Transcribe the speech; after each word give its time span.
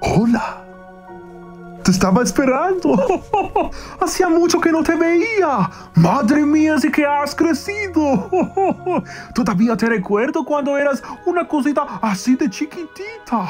Hola. 0.00 0.64
Te 1.84 1.92
estaba 1.92 2.22
esperando. 2.22 2.96
Hacía 4.00 4.28
mucho 4.28 4.60
que 4.60 4.70
no 4.70 4.82
te 4.82 4.94
veía. 4.94 5.70
Madre 5.94 6.44
mía, 6.44 6.78
sí 6.78 6.90
que 6.90 7.06
has 7.06 7.34
crecido. 7.34 8.28
Todavía 9.34 9.76
te 9.76 9.86
recuerdo 9.86 10.44
cuando 10.44 10.76
eras 10.76 11.02
una 11.24 11.48
cosita 11.48 11.98
así 12.02 12.36
de 12.36 12.50
chiquitita. 12.50 13.48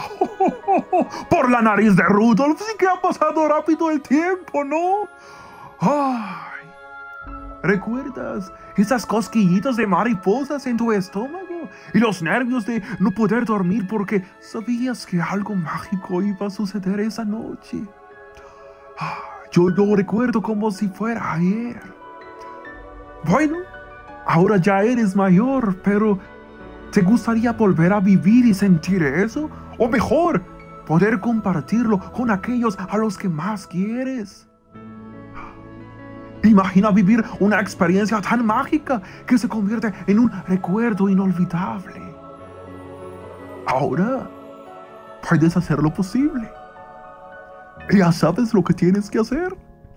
Por 1.31 1.51
la 1.51 1.63
nariz 1.63 1.97
de 1.97 2.05
Rudolf, 2.05 2.61
sí 2.61 2.77
que 2.79 2.87
ha 2.87 3.01
pasado 3.01 3.49
rápido 3.49 3.91
el 3.91 4.01
tiempo, 4.01 4.63
¿no? 4.63 5.09
Ay. 5.81 6.48
¿Recuerdas 7.63 8.53
esas 8.77 9.05
cosquillitas 9.05 9.77
de 9.77 9.87
mariposas 9.87 10.67
en 10.67 10.77
tu 10.77 10.93
estómago? 10.93 11.69
Y 11.93 11.99
los 11.99 12.23
nervios 12.23 12.65
de 12.67 12.83
no 13.01 13.11
poder 13.11 13.45
dormir 13.45 13.87
porque 13.89 14.25
sabías 14.41 15.05
que 15.05 15.21
algo 15.21 15.55
mágico 15.55 16.23
iba 16.23 16.47
a 16.47 16.51
suceder 16.51 17.01
esa 17.01 17.25
noche. 17.25 17.83
Yo 19.51 19.69
lo 19.71 19.97
recuerdo 19.97 20.41
como 20.41 20.71
si 20.71 20.89
fuera 20.89 21.33
ayer. 21.35 21.81
Bueno, 23.25 23.57
ahora 24.27 24.59
ya 24.59 24.83
eres 24.83 25.17
mayor, 25.17 25.77
pero 25.83 26.19
¿te 26.93 27.03
gustaría 27.03 27.53
volver 27.53 27.93
a 27.93 28.01
vivir 28.01 28.47
y 28.47 28.55
sentir 28.55 29.03
eso? 29.03 29.51
O 29.79 29.89
mejor, 29.89 30.43
poder 30.87 31.19
compartirlo 31.21 31.99
con 32.13 32.31
aquellos 32.31 32.79
a 32.79 32.97
los 32.97 33.19
que 33.19 33.29
más 33.29 33.67
quieres. 33.67 34.48
Imagina 36.45 36.91
vivir 36.91 37.23
una 37.41 37.61
experiencia 37.61 38.21
tan 38.21 38.45
mágica 38.45 39.03
que 39.27 39.39
se 39.39 39.49
convierte 39.49 39.93
en 40.07 40.21
un 40.21 40.31
recuerdo 40.47 41.09
inolvidable. 41.09 42.01
Ahora 43.67 44.31
puedes 45.29 45.57
hacer 45.57 45.79
lo 45.79 45.93
posible. 45.93 46.51
Ya 47.91 48.13
sabes 48.13 48.55
lo 48.55 48.63
que 48.63 48.75
tienes 48.75 49.11
que 49.11 49.19
hacer. 49.19 49.55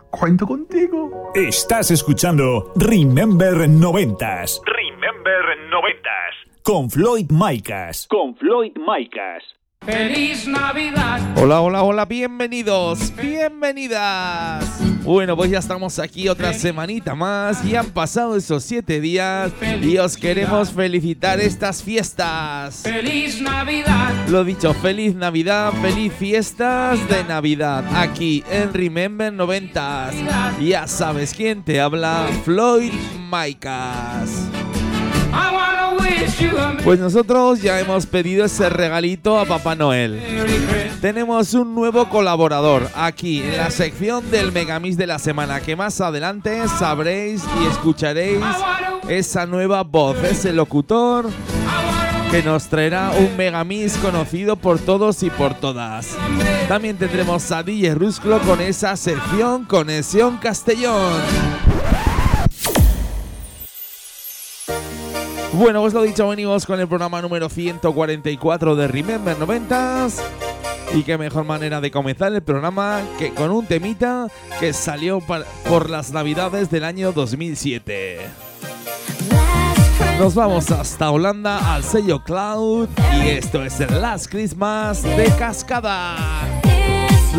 Cuento 0.09 0.45
contigo. 0.45 1.31
Estás 1.35 1.91
escuchando 1.91 2.71
Remember 2.75 3.53
90s. 3.53 4.61
Remember 4.65 5.41
90s. 5.71 6.63
Con 6.63 6.89
Floyd 6.89 7.31
Micas. 7.31 8.07
Con 8.07 8.35
Floyd 8.35 8.73
Micas. 8.75 9.43
¡Feliz 9.83 10.47
Navidad! 10.47 11.19
Hola, 11.37 11.59
hola, 11.59 11.81
hola, 11.81 12.05
bienvenidos, 12.05 13.11
bienvenidas. 13.19 14.63
Bueno, 15.01 15.35
pues 15.35 15.49
ya 15.49 15.57
estamos 15.57 15.97
aquí 15.97 16.29
otra 16.29 16.53
semanita 16.53 17.15
más 17.15 17.65
y 17.65 17.75
han 17.75 17.89
pasado 17.89 18.37
esos 18.37 18.63
siete 18.63 19.01
días 19.01 19.51
y 19.81 19.97
os 19.97 20.17
queremos 20.17 20.71
felicitar 20.71 21.39
estas 21.39 21.81
fiestas. 21.81 22.81
¡Feliz 22.83 23.41
Navidad! 23.41 24.11
Lo 24.29 24.43
dicho, 24.43 24.71
feliz 24.75 25.15
Navidad, 25.15 25.73
feliz 25.81 26.13
fiestas 26.13 26.99
de 27.09 27.23
Navidad 27.23 27.83
aquí 27.95 28.43
en 28.51 28.71
Remember 28.71 29.33
90 29.33 30.11
Ya 30.61 30.85
sabes 30.85 31.33
quién 31.33 31.63
te 31.63 31.81
habla, 31.81 32.27
Floyd 32.45 32.93
Maicas. 33.17 34.29
Pues 36.83 36.99
nosotros 36.99 37.61
ya 37.61 37.79
hemos 37.79 38.05
pedido 38.05 38.45
ese 38.45 38.69
regalito 38.69 39.39
a 39.39 39.45
Papá 39.45 39.75
Noel. 39.75 40.19
Tenemos 40.99 41.53
un 41.53 41.75
nuevo 41.75 42.09
colaborador 42.09 42.89
aquí 42.95 43.41
en 43.41 43.57
la 43.57 43.69
sección 43.71 44.29
del 44.31 44.51
Megamix 44.51 44.97
de 44.97 45.07
la 45.07 45.19
semana 45.19 45.59
que 45.59 45.75
más 45.75 46.01
adelante 46.01 46.67
sabréis 46.79 47.43
y 47.61 47.67
escucharéis 47.71 48.43
esa 49.07 49.45
nueva 49.45 49.83
voz, 49.83 50.17
ese 50.23 50.53
locutor 50.53 51.29
que 52.31 52.41
nos 52.41 52.67
traerá 52.67 53.11
un 53.11 53.35
Megamix 53.35 53.97
conocido 53.97 54.55
por 54.55 54.79
todos 54.79 55.21
y 55.21 55.29
por 55.29 55.53
todas. 55.53 56.15
También 56.67 56.97
tendremos 56.97 57.51
a 57.51 57.61
DJ 57.61 57.93
Rusclo 57.95 58.39
con 58.39 58.61
esa 58.61 58.95
sección 58.95 59.65
Conexión 59.65 60.37
Castellón. 60.37 61.21
Bueno, 65.53 65.81
pues 65.81 65.93
lo 65.93 66.01
dicho, 66.01 66.29
venimos 66.29 66.65
con 66.65 66.79
el 66.79 66.87
programa 66.87 67.21
número 67.21 67.49
144 67.49 68.75
de 68.75 68.87
Remember 68.87 69.37
90s. 69.37 70.21
Y 70.93 71.03
qué 71.03 71.17
mejor 71.17 71.43
manera 71.43 71.81
de 71.81 71.91
comenzar 71.91 72.33
el 72.33 72.41
programa 72.41 73.01
que 73.19 73.33
con 73.33 73.51
un 73.51 73.65
temita 73.65 74.27
que 74.59 74.71
salió 74.73 75.19
por 75.19 75.89
las 75.89 76.11
navidades 76.11 76.69
del 76.69 76.85
año 76.85 77.11
2007. 77.11 78.19
Nos 80.19 80.35
vamos 80.35 80.71
hasta 80.71 81.11
Holanda 81.11 81.73
al 81.73 81.83
sello 81.83 82.23
Cloud 82.23 82.87
y 83.23 83.29
esto 83.29 83.63
es 83.63 83.79
el 83.79 84.01
Last 84.01 84.29
Christmas 84.29 85.03
de 85.03 85.25
Cascada. 85.37 86.15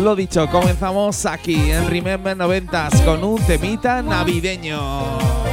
Lo 0.01 0.15
dicho, 0.15 0.47
comenzamos 0.49 1.25
aquí 1.25 1.71
en 1.71 1.89
Remember 1.89 2.35
90s 2.35 3.05
con 3.05 3.23
un 3.23 3.41
temita 3.43 4.01
navideño. 4.01 5.52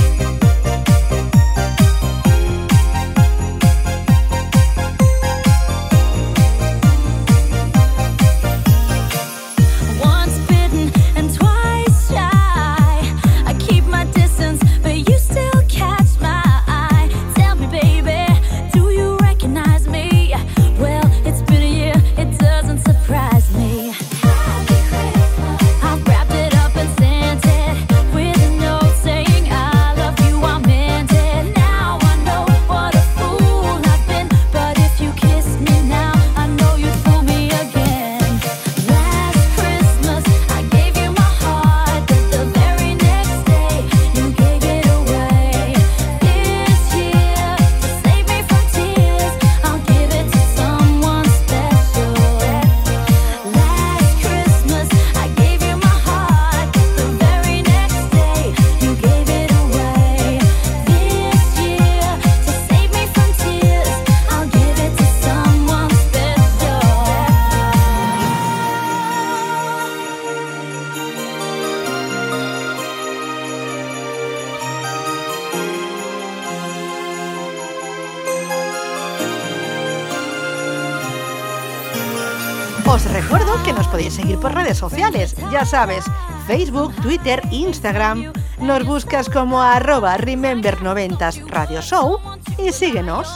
Sociales, 84.77 85.35
ya 85.51 85.65
sabes, 85.65 86.05
Facebook, 86.47 86.93
Twitter, 87.01 87.41
Instagram. 87.51 88.33
Nos 88.59 88.85
buscas 88.85 89.29
como 89.29 89.61
arroba 89.61 90.17
Remember90s 90.17 91.45
Radio 91.47 91.81
Show 91.81 92.19
y 92.57 92.71
síguenos. 92.71 93.27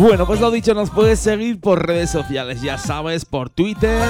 Bueno, 0.00 0.26
pues 0.26 0.40
lo 0.40 0.50
dicho, 0.50 0.72
nos 0.72 0.88
puedes 0.88 1.20
seguir 1.20 1.60
por 1.60 1.86
redes 1.86 2.08
sociales, 2.08 2.62
ya 2.62 2.78
sabes, 2.78 3.26
por 3.26 3.50
Twitter, 3.50 4.00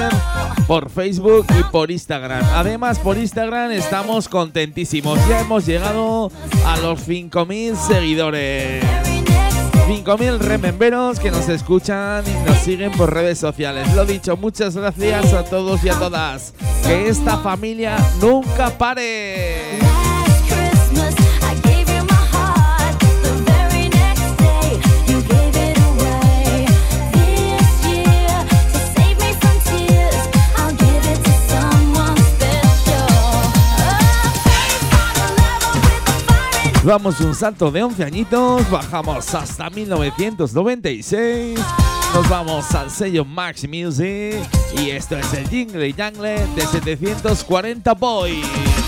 por 0.69 0.89
Facebook 0.89 1.45
y 1.59 1.65
por 1.65 1.91
Instagram. 1.91 2.45
Además, 2.55 3.01
por 3.01 3.19
Instagram 3.19 3.73
estamos 3.73 4.29
contentísimos, 4.29 5.19
ya 5.29 5.41
hemos 5.41 5.67
llegado 5.67 6.31
a 6.65 6.77
los 6.77 7.09
5.000 7.09 7.75
seguidores. 7.75 8.85
5.000 9.89 10.39
rememberos 10.39 11.19
que 11.19 11.33
nos 11.33 11.49
escuchan 11.49 12.23
y 12.25 12.49
nos 12.49 12.59
siguen 12.59 12.93
por 12.93 13.13
redes 13.13 13.41
sociales. 13.41 13.93
Lo 13.97 14.05
dicho, 14.05 14.37
muchas 14.37 14.77
gracias 14.77 15.33
a 15.33 15.43
todos 15.43 15.83
y 15.83 15.89
a 15.89 15.99
todas. 15.99 16.55
Que 16.85 17.09
esta 17.09 17.39
familia 17.39 17.97
nunca 18.21 18.71
pare. 18.79 20.00
Vamos 36.83 37.21
un 37.21 37.35
salto 37.35 37.71
de 37.71 37.83
11 37.83 38.05
añitos, 38.05 38.71
bajamos 38.71 39.35
hasta 39.35 39.69
1996, 39.69 41.61
nos 42.15 42.29
vamos 42.31 42.75
al 42.75 42.91
sello 42.91 43.23
Max 43.23 43.69
Music 43.69 44.37
y 44.79 44.91
esto 44.91 45.19
es 45.19 45.31
el 45.35 45.47
Jingle 45.49 45.93
Jangle 45.93 46.47
de 46.57 46.63
740 46.63 47.93
Boys. 47.95 48.80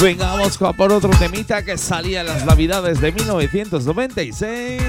Venga, 0.00 0.26
vamos 0.26 0.58
por 0.58 0.92
otro 0.92 1.08
temita 1.18 1.64
que 1.64 1.78
salía 1.78 2.20
en 2.20 2.26
las 2.26 2.44
navidades 2.44 3.00
de 3.00 3.12
1996. 3.12 4.82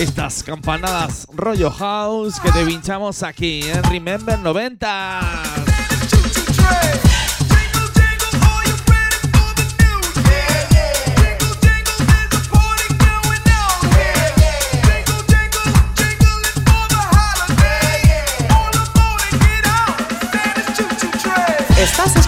Estas 0.00 0.42
campanadas 0.42 1.26
rollo 1.34 1.70
house 1.70 2.40
que 2.40 2.50
te 2.50 2.64
pinchamos 2.64 3.22
aquí 3.22 3.62
en 3.64 3.82
Remember 3.84 4.38
90. 4.38 5.20
Estás 21.78 22.21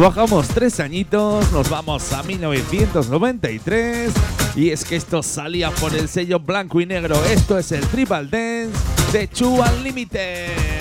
Bajamos 0.00 0.46
tres 0.48 0.78
añitos, 0.78 1.50
nos 1.50 1.68
vamos 1.68 2.12
a 2.12 2.22
1993 2.22 4.12
y 4.54 4.70
es 4.70 4.84
que 4.84 4.94
esto 4.94 5.24
salía 5.24 5.72
por 5.72 5.92
el 5.92 6.08
sello 6.08 6.38
blanco 6.38 6.80
y 6.80 6.86
negro. 6.86 7.16
Esto 7.24 7.58
es 7.58 7.72
el 7.72 7.84
Tribal 7.88 8.30
Dance 8.30 8.78
de 9.12 9.28
Chu 9.28 9.60
Unlimited. 9.60 10.78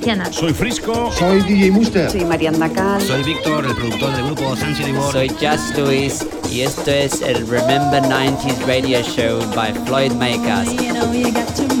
Valenciana. 0.00 0.32
Soy 0.32 0.52
Frisco. 0.52 1.10
Soy 1.12 1.42
DJ 1.42 1.70
Muster. 1.70 2.10
Soy 2.10 2.24
Mariana 2.24 2.68
Cal. 2.68 3.00
Soy 3.00 3.22
Víctor, 3.22 3.64
el 3.64 3.74
productor 3.74 4.12
del 4.14 4.24
grupo 4.26 4.56
San 4.56 4.74
City 4.74 4.92
World. 4.92 5.12
Soy 5.12 5.28
Just 5.28 5.76
Luis 5.78 6.26
y 6.50 6.62
esto 6.62 6.90
es 6.90 7.22
el 7.22 7.46
Remember 7.46 8.02
90s 8.02 8.66
Radio 8.66 9.02
Show 9.02 9.40
by 9.54 9.72
Floyd 9.86 10.12
Makers. 10.12 11.79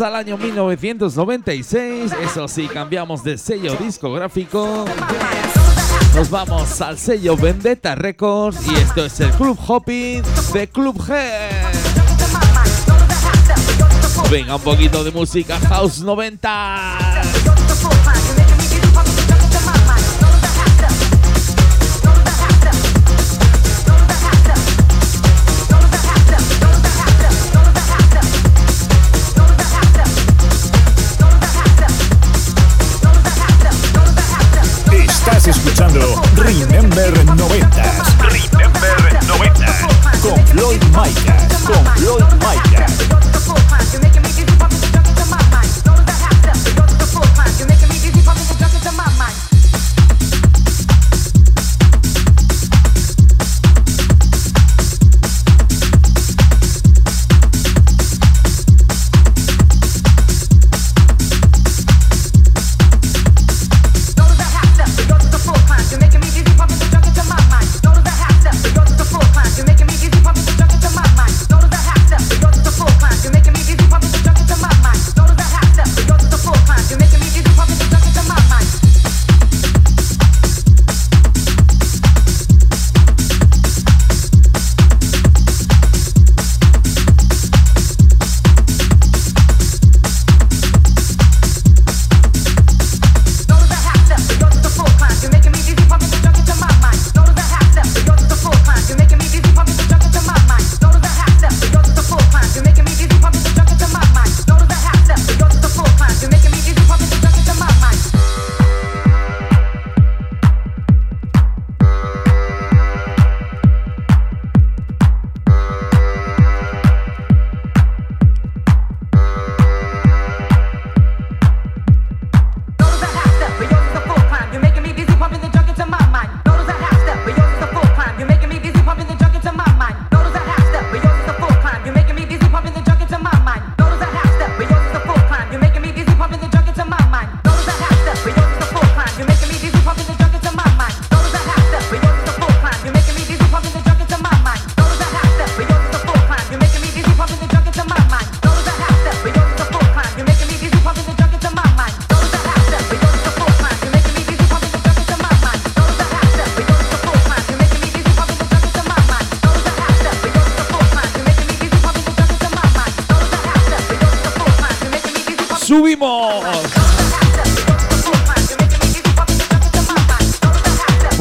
Al 0.00 0.16
año 0.16 0.38
1996. 0.38 2.12
Eso 2.24 2.48
sí, 2.48 2.66
cambiamos 2.66 3.22
de 3.22 3.36
sello 3.36 3.76
discográfico. 3.76 4.86
Nos 6.14 6.30
vamos 6.30 6.80
al 6.80 6.98
sello 6.98 7.36
Vendetta 7.36 7.94
Records 7.94 8.66
y 8.66 8.74
esto 8.74 9.04
es 9.04 9.20
el 9.20 9.30
Club 9.32 9.56
Hopping 9.64 10.22
de 10.54 10.68
Club 10.68 10.96
G. 10.96 11.30
Venga, 14.30 14.56
un 14.56 14.62
poquito 14.62 15.04
de 15.04 15.10
música 15.10 15.60
House 15.68 16.00
90. 16.00 17.11
Floyd 41.02 41.16
Micas. 41.16 41.32
Con 41.32 41.41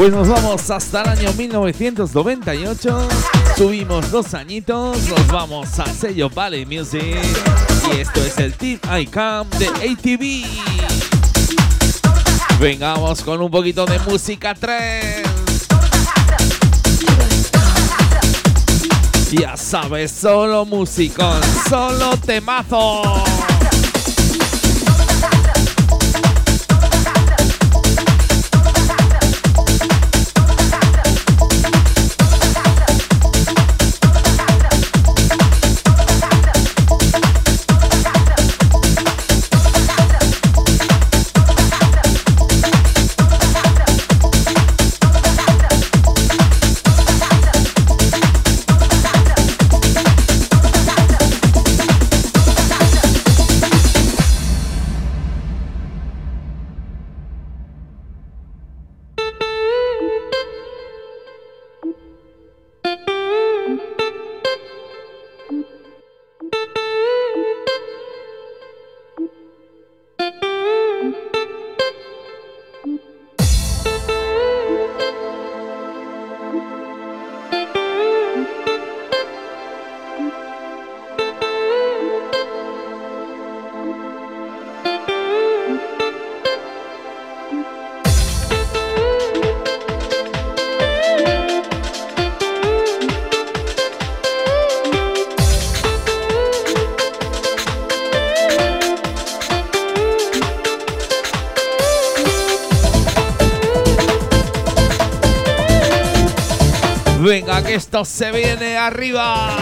Pues 0.02 0.12
nos 0.12 0.28
vamos 0.30 0.68
hasta 0.72 1.04
el 1.04 1.10
año 1.10 1.34
1998. 1.34 3.08
Subimos 3.56 4.10
dos 4.10 4.34
añitos. 4.34 4.98
Nos 5.08 5.28
vamos 5.28 5.78
al 5.78 5.94
sello 5.94 6.28
Valley 6.28 6.66
Music. 6.66 7.20
Y 7.94 8.00
esto 8.00 8.20
es 8.26 8.36
el 8.40 8.52
Team 8.56 8.80
ICAM 9.00 9.48
de 9.60 9.68
ATV. 9.68 10.48
Vengamos 12.60 13.22
con 13.22 13.44
un 13.44 13.52
poquito 13.52 13.86
de 13.86 14.00
música 14.00 14.56
3. 14.56 15.22
Ya 19.34 19.56
sabes, 19.56 20.12
solo 20.12 20.66
musicón, 20.66 21.42
solo 21.70 22.18
temazo. 22.18 23.24
Que 107.60 107.76
esto 107.76 108.06
se 108.06 108.32
viene 108.32 108.78
arriba. 108.78 109.58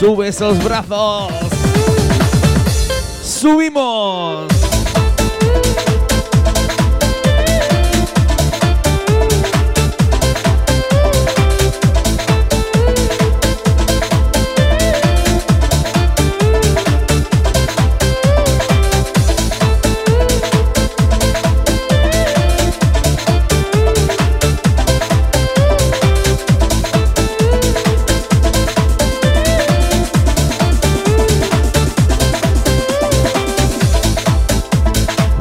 Sube 0.00 0.28
esos 0.28 0.62
brazos. 0.64 1.32
Subimos. 3.22 4.53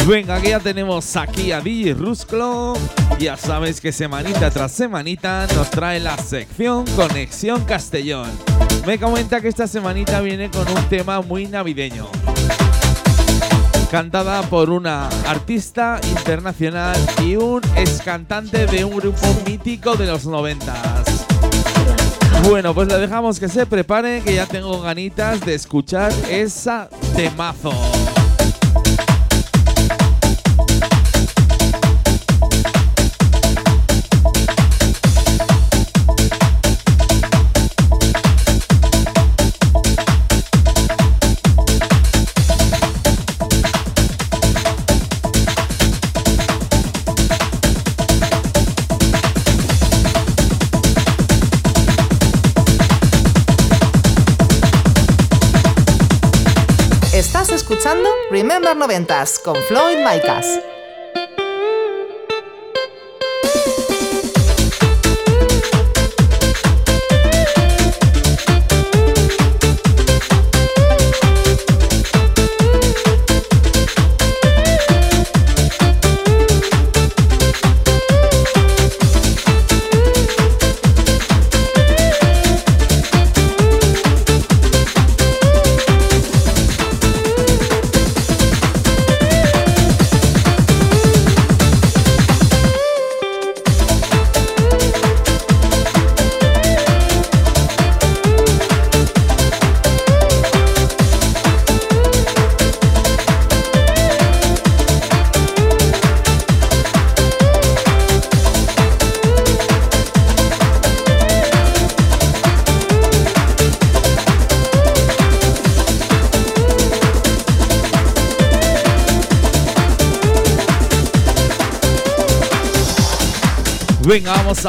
Venga, 0.07 0.41
que 0.41 0.49
ya 0.49 0.59
tenemos 0.59 1.15
aquí 1.15 1.53
a 1.53 1.61
DJ 1.61 1.93
Rusclo. 1.93 2.73
Ya 3.19 3.37
sabes 3.37 3.79
que 3.79 3.93
semanita 3.93 4.51
tras 4.51 4.73
semanita 4.73 5.47
nos 5.55 5.69
trae 5.69 6.01
la 6.01 6.17
sección 6.17 6.85
Conexión 6.97 7.63
Castellón. 7.63 8.29
Me 8.85 8.99
comenta 8.99 9.39
que 9.39 9.47
esta 9.47 9.65
semanita 9.65 10.19
viene 10.19 10.51
con 10.51 10.67
un 10.67 10.83
tema 10.89 11.21
muy 11.21 11.47
navideño. 11.47 12.09
Cantada 13.89 14.41
por 14.41 14.69
una 14.69 15.07
artista 15.25 16.01
internacional 16.09 16.97
y 17.23 17.37
un 17.37 17.61
ex 17.77 18.01
cantante 18.01 18.65
de 18.65 18.83
un 18.83 18.97
grupo 18.97 19.25
mítico 19.45 19.95
de 19.95 20.07
los 20.07 20.25
noventas. 20.25 21.25
Bueno, 22.49 22.73
pues 22.73 22.89
le 22.89 22.97
dejamos 22.97 23.39
que 23.39 23.47
se 23.47 23.65
prepare, 23.65 24.21
que 24.21 24.35
ya 24.35 24.47
tengo 24.47 24.81
ganitas 24.81 25.39
de 25.45 25.55
escuchar 25.55 26.11
esa 26.29 26.89
temazo. 27.15 27.71
Estás 57.43 57.61
escuchando 57.61 58.09
Remember 58.31 58.73
Noventas 58.73 59.37
con 59.37 59.53
Floyd 59.67 59.97
Micas. 59.97 60.61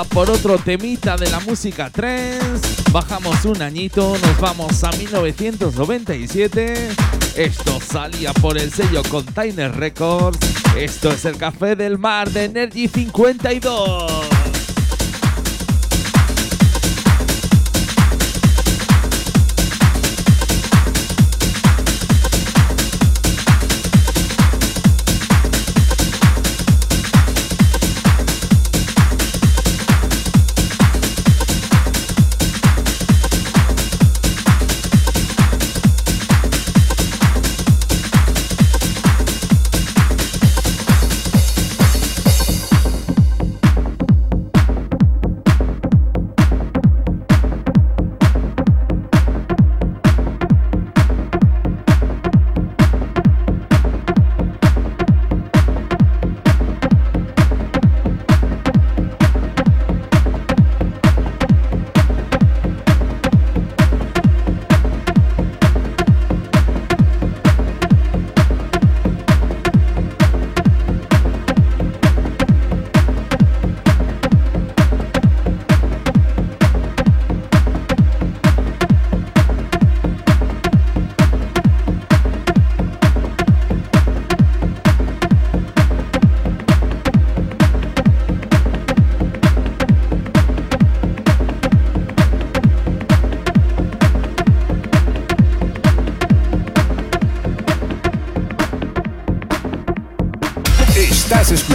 Por 0.03 0.29
otro 0.29 0.59
temita 0.59 1.17
de 1.17 1.31
la 1.31 1.39
música 1.41 1.89
trance. 1.89 2.83
Bajamos 2.91 3.45
un 3.45 3.63
añito, 3.63 4.17
nos 4.21 4.41
vamos 4.41 4.83
a 4.83 4.91
1997. 4.91 6.89
Esto 7.37 7.79
salía 7.81 8.33
por 8.33 8.59
el 8.59 8.73
sello 8.73 9.05
Container 9.09 9.73
Records. 9.73 10.39
Esto 10.77 11.13
es 11.13 11.25
el 11.27 11.37
Café 11.37 11.77
del 11.77 11.99
Mar 11.99 12.29
de 12.31 12.47
Energy 12.47 12.89
52. 12.89 14.24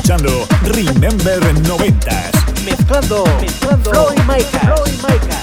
Escuchando 0.10 0.48
Remember 0.64 1.40
90s. 1.62 2.64
Mezclando, 2.66 3.24
mezclando 3.40 3.92
Floyd 3.92 4.18
Micas. 4.28 4.62
Floyd 4.64 4.94
Micas. 5.08 5.39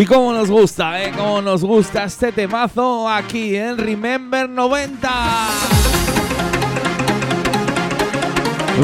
Y 0.00 0.06
cómo 0.06 0.32
nos 0.32 0.48
gusta, 0.48 1.04
¿eh? 1.04 1.12
Cómo 1.14 1.42
nos 1.42 1.62
gusta 1.62 2.04
este 2.04 2.32
temazo 2.32 3.06
aquí 3.06 3.54
en 3.54 3.76
Remember 3.76 4.48
90. 4.48 5.10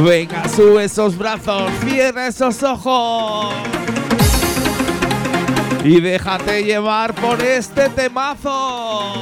Venga, 0.05 0.47
sube 0.47 0.85
esos 0.85 1.17
brazos, 1.17 1.71
cierra 1.83 2.27
esos 2.27 2.63
ojos. 2.63 3.55
Y 5.85 6.03
déjate 6.03 6.63
llevar 6.65 7.15
por 7.15 7.41
este 7.41 7.89
temazo. 7.89 9.15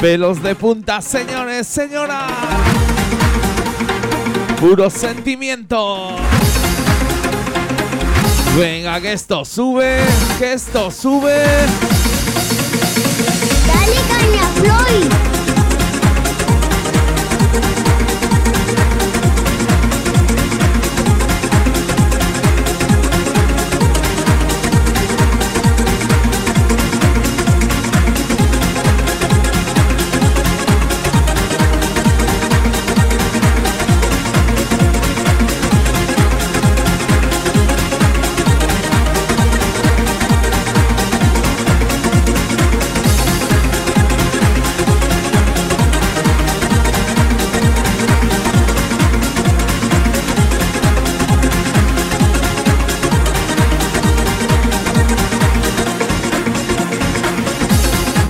Pelos 0.00 0.42
de 0.42 0.54
punta, 0.54 1.02
señores, 1.02 1.66
señoras. 1.66 2.32
Puro 4.58 4.88
sentimiento. 4.88 6.16
Venga, 8.56 9.00
que 9.00 9.12
esto 9.12 9.44
sube, 9.46 9.98
que 10.38 10.52
esto 10.52 10.90
sube. 10.90 11.42
Dale 13.66 13.96
caña, 14.08 14.42
Floyd. 14.56 15.31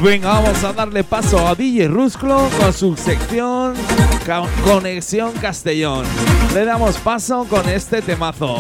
Venga, 0.03 0.31
vamos 0.31 0.65
a 0.65 0.73
darle 0.73 1.05
paso 1.05 1.47
a 1.47 1.55
DJ 1.55 1.87
Rusclo 1.87 2.49
con 2.59 2.73
su 2.73 2.97
sección 2.97 3.75
Conexión 4.65 5.31
Castellón. 5.41 6.05
Le 6.53 6.65
damos 6.65 6.97
paso 6.97 7.47
con 7.49 7.69
este 7.69 8.03
temazo. 8.03 8.59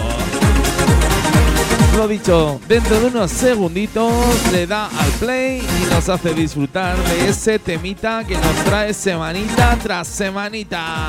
Lo 1.96 2.06
dicho, 2.06 2.60
dentro 2.68 3.00
de 3.00 3.06
unos 3.06 3.32
segunditos 3.32 4.12
le 4.52 4.68
da 4.68 4.86
al 4.86 5.10
play 5.18 5.58
y 5.58 5.92
nos 5.92 6.08
hace 6.08 6.32
disfrutar 6.32 6.96
de 6.96 7.30
ese 7.30 7.58
temita 7.58 8.22
que 8.24 8.36
nos 8.36 8.54
trae 8.64 8.94
semanita 8.94 9.76
tras 9.82 10.06
semanita. 10.06 11.08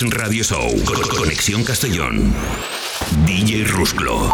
Remember 0.00 0.18
90s 0.18 0.18
Radio 0.18 0.42
Show. 0.44 0.84
Con- 0.84 1.18
Conexión 1.18 1.64
Castellón. 1.64 2.32
DJ 3.24 3.64
Rusclo. 3.64 4.30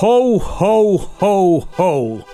Ho, 0.00 0.36
ho, 0.38 1.10
ho, 1.20 1.68
ho. 1.76 2.24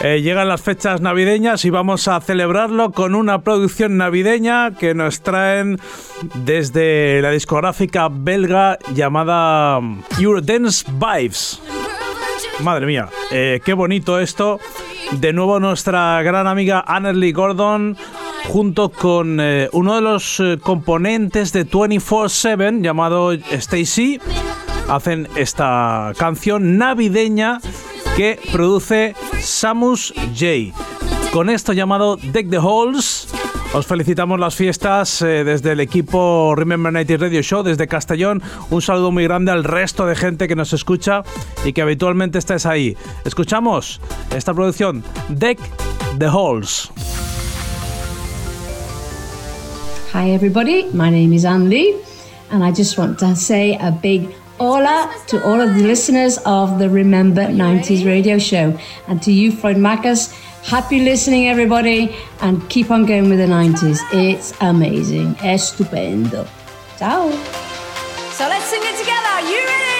Eh, 0.00 0.20
llegan 0.22 0.48
las 0.48 0.60
fechas 0.62 1.00
navideñas 1.00 1.64
y 1.64 1.70
vamos 1.70 2.08
a 2.08 2.20
celebrarlo 2.20 2.92
con 2.92 3.14
una 3.14 3.42
producción 3.42 3.96
navideña 3.96 4.72
que 4.76 4.94
nos 4.94 5.22
traen 5.22 5.78
desde 6.34 7.20
la 7.22 7.30
discográfica 7.30 8.08
belga 8.10 8.78
llamada 8.94 9.80
Eurodance 10.18 10.84
Vibes. 10.92 11.60
Madre 12.60 12.86
mía, 12.86 13.08
eh, 13.30 13.60
qué 13.64 13.74
bonito 13.74 14.18
esto. 14.18 14.58
De 15.12 15.32
nuevo 15.32 15.60
nuestra 15.60 16.22
gran 16.22 16.46
amiga 16.46 16.82
Annerly 16.86 17.32
Gordon 17.32 17.96
junto 18.48 18.90
con 18.90 19.38
eh, 19.40 19.68
uno 19.72 19.94
de 19.94 20.00
los 20.00 20.40
eh, 20.40 20.58
componentes 20.62 21.52
de 21.52 21.66
24/7 21.66 22.82
llamado 22.82 23.32
Stacy 23.32 24.20
hacen 24.88 25.28
esta 25.36 26.12
canción 26.18 26.78
navideña 26.78 27.60
que 28.16 28.38
produce 28.52 29.14
Samus 29.40 30.12
J. 30.34 30.76
Con 31.32 31.48
esto 31.48 31.72
llamado 31.72 32.16
Deck 32.16 32.50
the 32.50 32.58
Halls, 32.58 33.28
os 33.72 33.86
felicitamos 33.86 34.38
las 34.38 34.54
fiestas 34.54 35.22
eh, 35.22 35.44
desde 35.44 35.72
el 35.72 35.80
equipo 35.80 36.52
Remember 36.54 36.92
90 36.92 37.16
Radio 37.16 37.40
Show, 37.42 37.62
desde 37.62 37.88
Castellón. 37.88 38.42
Un 38.68 38.82
saludo 38.82 39.10
muy 39.10 39.24
grande 39.24 39.50
al 39.50 39.64
resto 39.64 40.04
de 40.04 40.14
gente 40.14 40.46
que 40.46 40.56
nos 40.56 40.74
escucha 40.74 41.22
y 41.64 41.72
que 41.72 41.80
habitualmente 41.80 42.38
estáis 42.38 42.66
ahí. 42.66 42.98
Escuchamos 43.24 43.98
esta 44.36 44.52
producción, 44.52 45.02
Deck 45.30 45.58
the 46.18 46.26
Halls. 46.26 46.92
Hi, 50.12 50.28
everybody. 50.32 50.90
My 50.92 51.08
name 51.08 51.32
is 51.32 51.46
Anne 51.46 51.70
Lee, 51.70 51.98
and 52.50 52.62
I 52.62 52.70
just 52.70 52.98
want 52.98 53.18
to 53.20 53.34
say 53.34 53.78
a 53.78 53.90
big 53.90 54.30
hola 54.58 55.10
to 55.28 55.42
all 55.42 55.58
of 55.58 55.74
the 55.74 55.84
listeners 55.84 56.36
of 56.44 56.78
the 56.78 56.90
Remember 56.90 57.46
90s 57.46 58.04
radio 58.04 58.38
show. 58.38 58.78
And 59.08 59.22
to 59.22 59.32
you, 59.32 59.50
Floyd 59.50 59.78
Macas, 59.78 60.30
happy 60.64 61.00
listening, 61.00 61.48
everybody, 61.48 62.14
and 62.42 62.68
keep 62.68 62.90
on 62.90 63.06
going 63.06 63.30
with 63.30 63.38
the 63.38 63.46
90s. 63.46 64.00
It's 64.12 64.52
amazing. 64.60 65.34
Estupendo. 65.36 66.46
Ciao. 66.98 67.30
So 68.32 68.46
let's 68.48 68.66
sing 68.66 68.82
it 68.84 68.98
together. 68.98 69.28
Are 69.28 69.50
you 69.50 69.64
ready? 69.64 69.91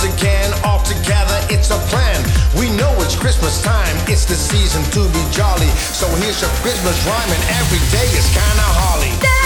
Once 0.00 0.14
again. 0.14 0.52
All 0.64 0.82
together, 0.82 1.38
it's 1.50 1.70
a 1.70 1.78
plan. 1.88 2.22
We 2.58 2.70
know 2.76 2.92
it's 3.00 3.16
Christmas 3.16 3.60
time. 3.62 3.96
It's 4.08 4.24
the 4.24 4.34
season 4.34 4.82
to 4.92 5.08
be 5.12 5.22
jolly. 5.30 5.68
So 5.92 6.06
here's 6.16 6.40
your 6.40 6.50
Christmas 6.62 6.96
rhyme, 7.06 7.30
and 7.30 7.42
every 7.60 7.80
day 7.90 8.06
is 8.16 8.26
kinda 8.28 8.62
holly. 8.62 9.39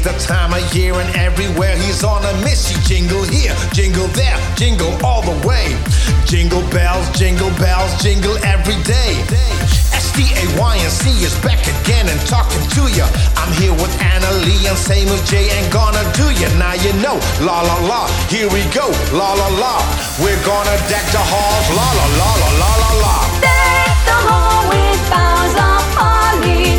The 0.00 0.12
time 0.18 0.52
of 0.52 0.62
year 0.74 0.94
and 0.94 1.08
everywhere 1.16 1.76
he's 1.76 2.02
on 2.02 2.24
a 2.24 2.32
mission. 2.42 2.80
Jingle 2.82 3.22
here, 3.22 3.54
jingle 3.72 4.08
there, 4.08 4.36
jingle 4.56 4.92
all 5.04 5.22
the 5.22 5.36
way. 5.46 5.76
Jingle 6.24 6.62
bells, 6.70 7.08
jingle 7.16 7.50
bells, 7.56 7.94
jingle 8.02 8.36
every 8.44 8.76
day. 8.82 9.14
S-D-A-Y-N-C 9.94 11.10
is 11.22 11.34
back 11.40 11.62
again 11.80 12.08
and 12.08 12.20
talking 12.26 12.62
to 12.76 12.88
you. 12.92 13.06
I'm 13.36 13.52
here 13.60 13.72
with 13.72 13.92
Anna 14.02 14.30
Lee 14.44 14.66
and 14.66 14.76
Samuel 14.76 15.22
J 15.24 15.48
and 15.54 15.70
gonna 15.72 16.02
do 16.12 16.28
you. 16.34 16.48
Now 16.58 16.74
you 16.74 16.92
know, 17.04 17.20
la 17.40 17.62
la 17.62 17.78
la, 17.86 18.08
here 18.28 18.48
we 18.48 18.64
go, 18.74 18.90
la 19.12 19.34
la 19.34 19.48
la. 19.48 19.80
We're 20.18 20.40
gonna 20.44 20.76
deck 20.90 21.06
the 21.14 21.22
halls, 21.22 21.66
la 21.78 21.88
la 21.98 22.06
la 22.20 22.30
la 22.42 22.50
la 22.62 22.72
la 22.82 22.90
la. 23.04 23.14
Deck 23.40 23.96
the 24.04 24.18
hall 24.28 24.68
with 24.68 25.00
boughs 25.10 25.54
of 25.54 25.84
holly. 25.94 26.75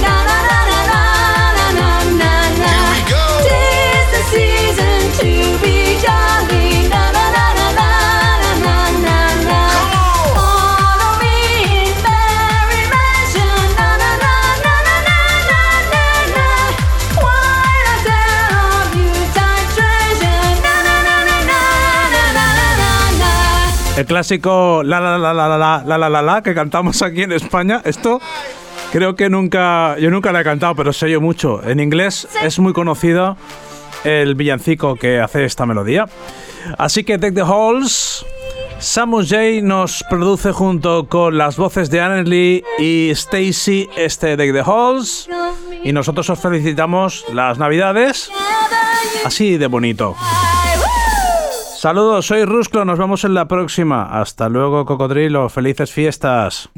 El 23.97 24.05
clásico 24.05 24.83
la 24.83 24.99
la 24.99 25.17
la 25.17 25.33
la 25.33 25.47
la 25.47 25.57
la 25.57 25.83
la 25.83 25.97
la 25.97 26.09
la 26.09 26.21
la 26.21 26.43
que 26.43 26.53
cantamos 26.53 27.01
aquí 27.01 27.23
en 27.23 27.31
España. 27.31 27.81
Esto 27.83 28.21
creo 28.91 29.15
que 29.15 29.27
nunca 29.27 29.97
yo 29.97 30.11
nunca 30.11 30.31
la 30.31 30.41
he 30.41 30.43
cantado, 30.43 30.75
pero 30.75 30.93
sé 30.93 31.09
yo 31.09 31.19
mucho. 31.19 31.67
En 31.67 31.79
inglés 31.79 32.27
es 32.43 32.59
muy 32.59 32.73
conocido 32.73 33.37
el 34.03 34.35
villancico 34.35 34.97
que 34.97 35.19
hace 35.19 35.45
esta 35.45 35.65
melodía. 35.65 36.05
Así 36.77 37.03
que 37.03 37.17
Take 37.17 37.33
the 37.33 37.41
Halls. 37.41 38.23
Samus 38.77 39.29
J 39.31 39.63
nos 39.63 40.03
produce 40.07 40.51
junto 40.51 41.07
con 41.07 41.35
las 41.35 41.57
voces 41.57 41.89
de 41.89 41.99
Anne 41.99 42.23
Lee 42.23 42.63
y 42.77 43.09
Stacy 43.09 43.89
este 43.97 44.37
Take 44.37 44.53
the 44.53 44.61
Halls. 44.63 45.27
Y 45.83 45.91
nosotros 45.91 46.29
os 46.29 46.39
felicitamos 46.39 47.25
las 47.33 47.57
navidades 47.57 48.29
así 49.25 49.57
de 49.57 49.65
bonito. 49.65 50.15
Saludos, 51.77 52.25
soy 52.25 52.43
Rusclo, 52.43 52.85
nos 52.85 52.97
vemos 52.97 53.23
en 53.23 53.35
la 53.35 53.47
próxima. 53.47 54.19
Hasta 54.19 54.49
luego, 54.49 54.83
cocodrilo, 54.83 55.47
felices 55.47 55.91
fiestas. 55.91 56.69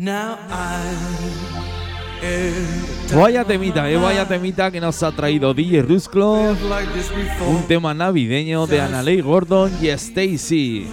Vaya 3.16 3.46
temita, 3.46 3.90
eh, 3.90 3.96
vaya 3.96 4.28
temita 4.28 4.70
que 4.70 4.82
nos 4.82 5.02
ha 5.02 5.14
traído 5.14 5.54
DJ 5.54 5.84
Rusclo. 5.84 6.34
Un 7.48 7.64
tema 7.66 7.94
navideño 7.94 8.68
de 8.68 8.82
Analei 8.82 9.22
Gordon 9.22 9.72
y 9.82 9.88
Stacy. 9.88 10.86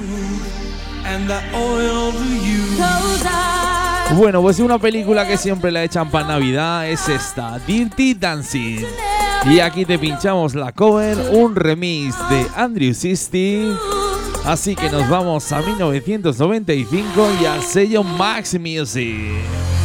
Bueno, 4.14 4.40
pues 4.40 4.60
una 4.60 4.78
película 4.78 5.26
que 5.26 5.36
siempre 5.36 5.72
la 5.72 5.82
echan 5.82 6.12
para 6.12 6.28
Navidad 6.28 6.88
es 6.88 7.08
esta, 7.08 7.58
Dirty 7.58 8.14
Dancing. 8.14 8.84
Y 9.48 9.60
aquí 9.60 9.84
te 9.84 9.98
pinchamos 9.98 10.54
la 10.54 10.72
cover, 10.72 11.16
un 11.32 11.54
remix 11.54 12.16
de 12.28 12.46
Andrew 12.56 12.92
Sisti. 12.92 13.72
Así 14.44 14.74
que 14.74 14.90
nos 14.90 15.08
vamos 15.08 15.52
a 15.52 15.60
1995 15.62 17.28
y 17.40 17.46
al 17.46 17.62
sello 17.62 18.02
Max 18.02 18.58
Music. 18.58 19.75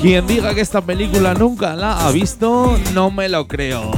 Quien 0.00 0.28
diga 0.28 0.54
que 0.54 0.60
esta 0.60 0.80
película 0.80 1.34
nunca 1.34 1.74
la 1.74 2.06
ha 2.06 2.12
visto, 2.12 2.78
no 2.94 3.10
me 3.10 3.28
lo 3.28 3.48
creo. 3.48 3.90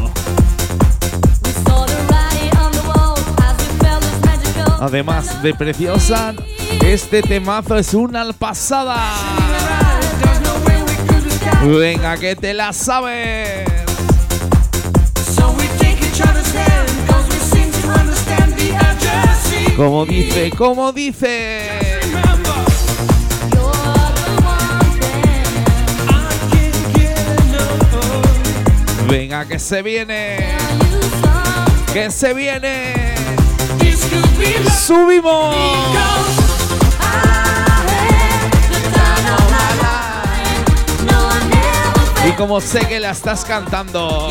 Además 4.81 5.43
de 5.43 5.53
preciosa, 5.53 6.33
este 6.83 7.21
temazo 7.21 7.77
es 7.77 7.93
una 7.93 8.33
pasada. 8.33 9.13
Venga, 11.63 12.17
que 12.17 12.35
te 12.35 12.55
la 12.55 12.73
sabes. 12.73 13.69
Como 19.77 20.07
dice, 20.07 20.51
como 20.57 20.93
dice. 20.93 21.90
Venga, 29.11 29.45
que 29.45 29.59
se 29.59 29.83
viene. 29.83 30.57
Que 31.93 32.13
se 32.13 32.33
viene. 32.33 33.17
Subimos. 34.87 35.57
Y 42.25 42.33
como 42.33 42.61
sé 42.61 42.87
que 42.87 43.01
la 43.01 43.11
estás 43.11 43.45
cantando. 43.45 44.31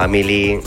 Family. 0.00 0.58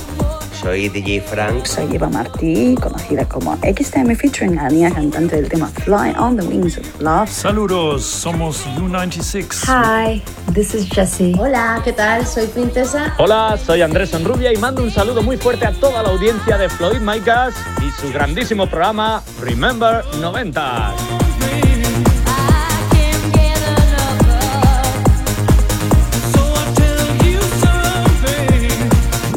Soy 0.62 0.90
DJ 0.90 1.20
Frank. 1.20 1.66
Soy 1.66 1.96
Eva 1.96 2.08
Martí, 2.08 2.76
conocida 2.76 3.26
como 3.26 3.58
XTM 3.58 4.16
featuring 4.16 4.56
la 4.56 4.70
niña 4.70 4.92
cantante 4.92 5.38
del 5.38 5.50
tema 5.50 5.68
Fly 5.84 6.14
on 6.20 6.38
the 6.38 6.44
Wings 6.44 6.78
of 6.78 7.02
Love. 7.02 7.28
Saludos, 7.28 8.06
somos 8.06 8.64
U96. 8.78 9.66
Hi, 9.68 10.22
this 10.54 10.76
is 10.76 10.88
Jessie. 10.88 11.34
Hola, 11.40 11.82
¿qué 11.84 11.94
tal? 11.94 12.28
Soy 12.28 12.46
Princesa. 12.46 13.16
Hola, 13.18 13.58
soy 13.58 13.82
Andrés 13.82 14.14
Enrubia 14.14 14.54
y 14.54 14.58
mando 14.58 14.84
un 14.84 14.92
saludo 14.92 15.24
muy 15.24 15.38
fuerte 15.38 15.66
a 15.66 15.74
toda 15.74 16.04
la 16.04 16.10
audiencia 16.10 16.56
de 16.60 16.70
Floyd 16.70 17.00
Micas 17.00 17.56
y 17.82 17.90
su 18.00 18.14
grandísimo 18.14 18.68
programa 18.68 19.24
Remember 19.42 20.06
90. 20.22 21.13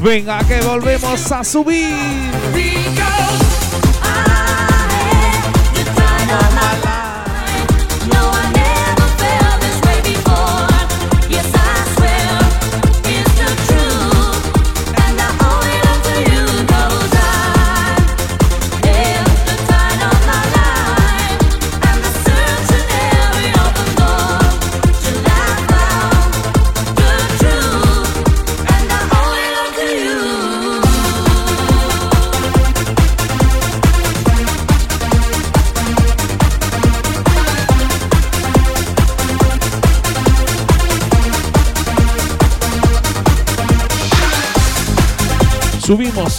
Venga, 0.06 0.38
que 0.44 0.60
volvemos 0.60 1.32
a 1.32 1.42
subir. 1.42 2.25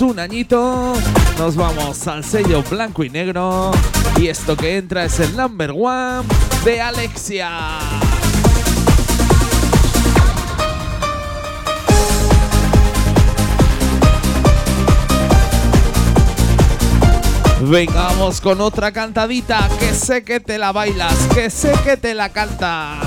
un 0.02 0.20
añito. 0.20 0.94
Nos 1.38 1.56
vamos 1.56 2.08
al 2.08 2.24
sello 2.24 2.64
blanco 2.64 3.04
y 3.04 3.10
negro. 3.10 3.72
Y 4.18 4.28
esto 4.28 4.56
que 4.56 4.78
entra 4.78 5.06
es 5.06 5.20
el 5.20 5.36
number 5.36 5.72
one 5.72 6.24
de 6.64 6.82
Alexia. 6.82 7.50
Vengamos 17.62 18.40
con 18.40 18.62
otra 18.62 18.92
cantadita, 18.92 19.68
que 19.80 19.94
sé 19.94 20.24
que 20.24 20.40
te 20.40 20.58
la 20.58 20.72
bailas, 20.72 21.16
que 21.34 21.50
sé 21.50 21.74
que 21.84 21.98
te 21.98 22.14
la 22.14 22.30
cantas. 22.30 23.07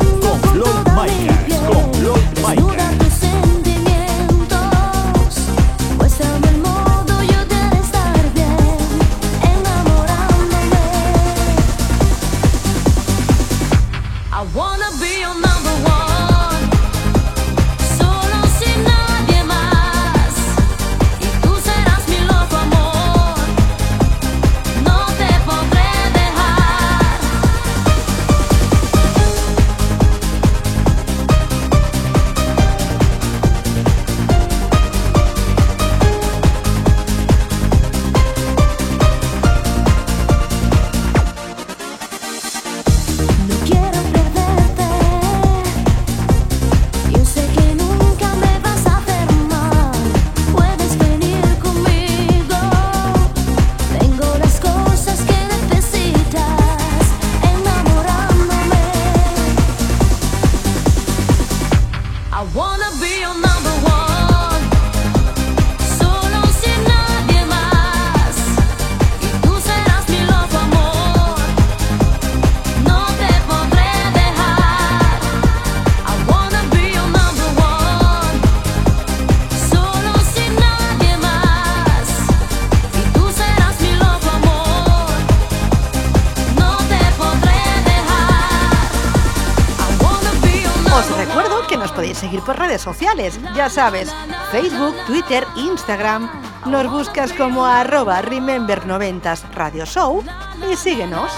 redes 92.61 92.81
sociales. 92.81 93.39
Ya 93.55 93.69
sabes, 93.69 94.13
Facebook, 94.51 94.95
Twitter, 95.07 95.45
Instagram. 95.55 96.29
Nos 96.67 96.91
buscas 96.91 97.33
como 97.33 97.65
arroba 97.65 98.21
Remember 98.21 98.83
90s 98.83 99.49
Radio 99.55 99.83
Show 99.85 100.23
y 100.71 100.75
síguenos. 100.75 101.31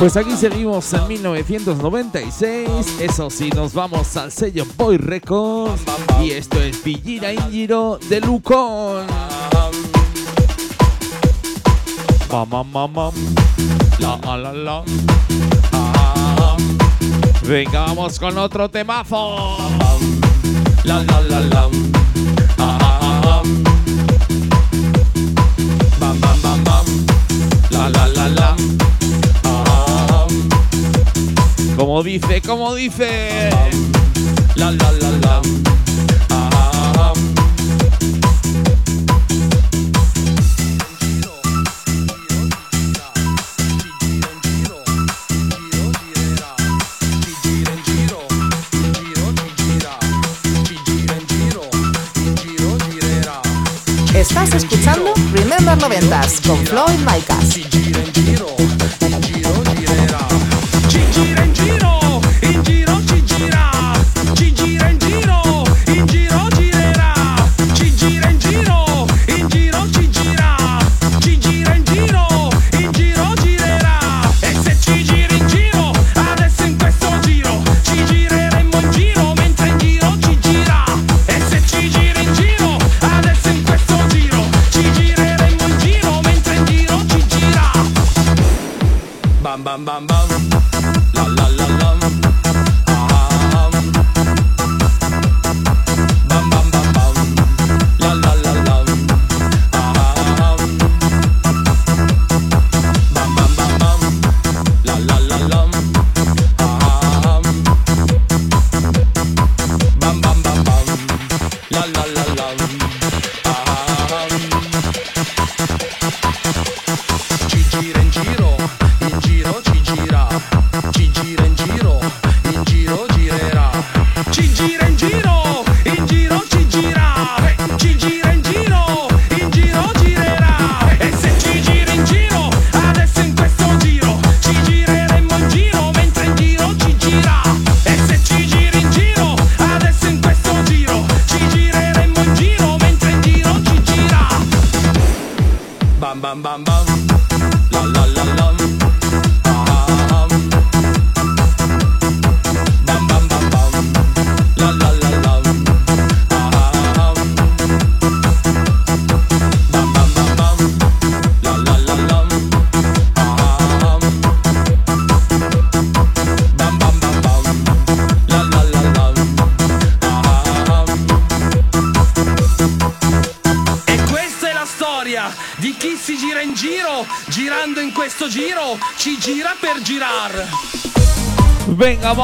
Pues 0.00 0.16
aquí 0.16 0.34
seguimos 0.34 0.90
en 0.94 1.06
1996. 1.08 3.00
Eso 3.00 3.28
sí, 3.28 3.50
nos 3.54 3.74
vamos 3.74 4.16
al 4.16 4.32
sello 4.32 4.64
Boy 4.78 4.96
Records. 4.96 5.82
Y 6.22 6.30
esto 6.30 6.58
es 6.58 6.82
Villira 6.82 7.34
Ingiro 7.34 7.98
de 8.08 8.22
Lucón. 8.22 9.06
Mamá, 12.32 12.64
mamá. 12.64 13.10
La, 13.98 14.16
la, 14.38 14.54
la. 14.54 14.82
Venga, 17.42 17.80
vamos 17.80 18.18
con 18.18 18.38
otro 18.38 18.70
temazo. 18.70 19.58
La, 20.84 21.02
la, 21.04 21.20
la, 21.20 21.40
la. 21.40 21.68
Ah, 22.56 22.78
ah, 22.80 23.20
ah, 23.22 23.42
la, 27.70 27.88
la, 27.90 28.06
la, 28.08 28.28
la. 28.30 28.79
como 31.90 32.04
dice, 32.04 32.40
como 32.40 32.72
dice. 32.76 33.50
La, 34.54 34.70
la, 34.70 34.92
la, 34.92 35.10
la. 35.10 35.42
Estás 54.14 54.54
escuchando 54.54 55.12
Remember 55.32 55.76
90s 55.76 56.46
con 56.46 56.64
Floyd 56.66 57.00
Micas. 57.00 58.59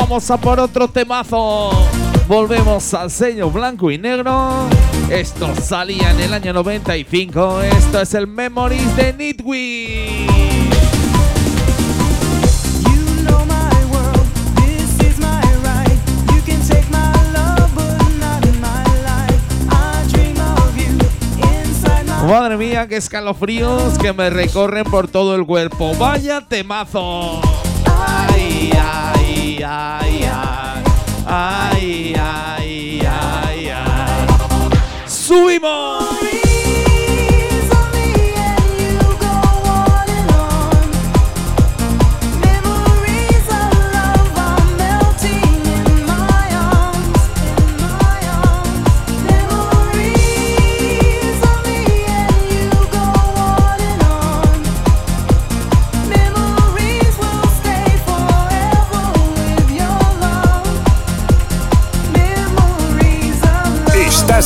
Vamos 0.08 0.30
a 0.30 0.36
por 0.36 0.60
otro 0.60 0.86
temazo. 0.86 1.70
Volvemos 2.28 2.94
al 2.94 3.10
sello 3.10 3.50
blanco 3.50 3.90
y 3.90 3.98
negro. 3.98 4.68
Esto 5.10 5.52
salía 5.60 6.12
en 6.12 6.20
el 6.20 6.32
año 6.32 6.52
95. 6.52 7.62
Esto 7.62 8.00
es 8.00 8.14
el 8.14 8.28
Memories 8.28 8.96
de 8.96 9.12
Nitwee. 9.12 10.26
Madre 22.28 22.56
mía, 22.56 22.86
qué 22.88 22.96
escalofríos 22.96 23.98
que 23.98 24.12
me 24.12 24.30
recorren 24.30 24.84
por 24.84 25.08
todo 25.08 25.34
el 25.34 25.46
cuerpo. 25.46 25.94
Vaya 25.96 26.40
temazo. 26.40 27.40
Ay, 27.86 28.70
ay, 28.72 29.15
ay, 29.62 30.24
ay. 30.24 30.82
Ay, 31.26 32.14
ay, 32.16 33.00
ay, 33.06 33.70
ay. 33.70 34.26
¡Subimos! 35.06 36.05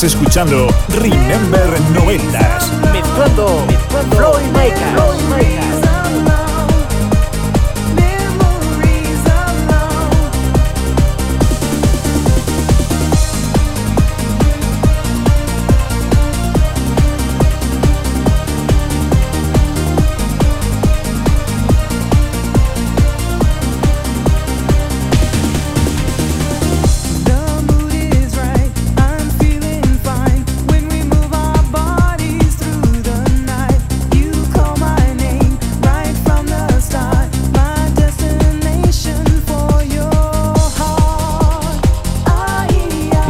Escuchando 0.02 0.66
Remember 0.88 1.78
90s. 1.92 2.72
Mezclando, 2.90 3.66
mezclando 3.66 4.16
Floyd 4.16 4.46
Maker. 4.52 5.89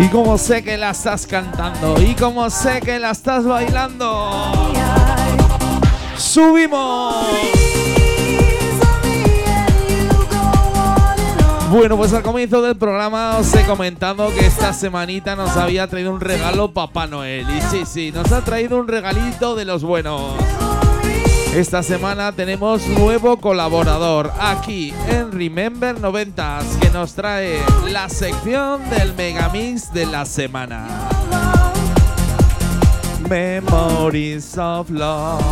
Y 0.00 0.08
como 0.08 0.38
sé 0.38 0.64
que 0.64 0.78
la 0.78 0.90
estás 0.90 1.26
cantando, 1.26 2.00
y 2.00 2.14
como 2.14 2.48
sé 2.48 2.80
que 2.80 2.98
la 2.98 3.10
estás 3.10 3.44
bailando, 3.44 4.72
subimos. 6.16 7.26
Bueno, 11.70 11.98
pues 11.98 12.12
al 12.14 12.22
comienzo 12.22 12.62
del 12.62 12.76
programa 12.76 13.36
os 13.36 13.54
he 13.54 13.62
comentado 13.64 14.34
que 14.34 14.46
esta 14.46 14.72
semanita 14.72 15.36
nos 15.36 15.56
había 15.56 15.86
traído 15.86 16.12
un 16.12 16.20
regalo 16.20 16.72
Papá 16.72 17.06
Noel. 17.06 17.46
Y 17.48 17.60
sí, 17.60 17.84
sí, 17.84 18.10
nos 18.10 18.32
ha 18.32 18.42
traído 18.42 18.78
un 18.78 18.88
regalito 18.88 19.54
de 19.54 19.66
los 19.66 19.84
buenos. 19.84 20.34
Esta 21.54 21.82
semana 21.82 22.30
tenemos 22.30 22.86
nuevo 22.86 23.36
colaborador 23.38 24.32
aquí 24.38 24.94
en 25.08 25.32
Remember 25.32 25.96
90s 25.96 26.78
que 26.80 26.90
nos 26.90 27.14
trae 27.14 27.58
la 27.90 28.08
sección 28.08 28.88
del 28.88 29.12
Megamix 29.14 29.92
de 29.92 30.06
la 30.06 30.24
semana. 30.24 30.86
Memories 33.28 34.56
of 34.56 34.90
Love. 34.90 35.42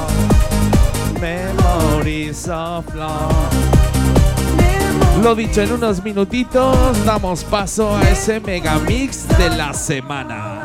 Memories 1.20 2.46
of 2.46 2.94
Love. 2.94 3.78
Lo 5.20 5.34
dicho, 5.34 5.62
en 5.62 5.72
unos 5.72 6.02
minutitos 6.04 7.04
damos 7.04 7.42
paso 7.42 7.96
a 7.96 8.08
ese 8.08 8.38
Megamix 8.38 9.26
de 9.36 9.50
la 9.50 9.74
semana. 9.74 10.57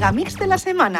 Megamix 0.00 0.34
de 0.38 0.46
la 0.46 0.56
semana. 0.56 0.98